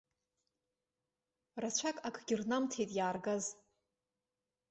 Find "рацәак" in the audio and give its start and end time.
1.61-1.97